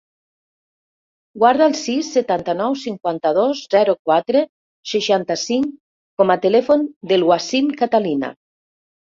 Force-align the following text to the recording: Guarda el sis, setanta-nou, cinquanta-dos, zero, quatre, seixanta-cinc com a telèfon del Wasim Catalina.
Guarda 1.41 1.65
el 1.71 1.75
sis, 1.81 2.07
setanta-nou, 2.15 2.77
cinquanta-dos, 2.85 3.61
zero, 3.75 3.95
quatre, 4.11 4.43
seixanta-cinc 4.95 5.71
com 6.23 6.35
a 6.37 6.39
telèfon 6.49 6.91
del 7.13 7.27
Wasim 7.31 7.73
Catalina. 7.85 8.37